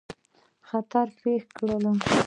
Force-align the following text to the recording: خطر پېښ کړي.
خطر 0.67 1.05
پېښ 1.21 1.43
کړي. 1.57 1.73